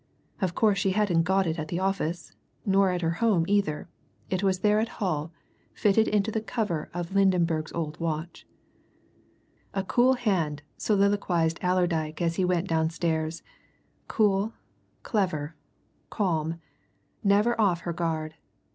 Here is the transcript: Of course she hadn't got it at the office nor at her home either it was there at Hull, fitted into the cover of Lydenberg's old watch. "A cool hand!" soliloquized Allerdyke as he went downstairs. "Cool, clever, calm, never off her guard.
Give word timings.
Of 0.41 0.55
course 0.55 0.79
she 0.79 0.93
hadn't 0.93 1.21
got 1.29 1.45
it 1.45 1.59
at 1.59 1.67
the 1.67 1.77
office 1.77 2.31
nor 2.65 2.89
at 2.89 3.03
her 3.03 3.11
home 3.21 3.45
either 3.47 3.87
it 4.31 4.41
was 4.41 4.61
there 4.61 4.79
at 4.79 4.87
Hull, 4.97 5.31
fitted 5.75 6.07
into 6.07 6.31
the 6.31 6.41
cover 6.41 6.89
of 6.91 7.13
Lydenberg's 7.13 7.71
old 7.73 7.99
watch. 7.99 8.47
"A 9.75 9.83
cool 9.83 10.13
hand!" 10.15 10.63
soliloquized 10.75 11.59
Allerdyke 11.61 12.19
as 12.19 12.37
he 12.37 12.43
went 12.43 12.67
downstairs. 12.67 13.43
"Cool, 14.07 14.53
clever, 15.03 15.55
calm, 16.09 16.59
never 17.23 17.61
off 17.61 17.81
her 17.81 17.93
guard. 17.93 18.33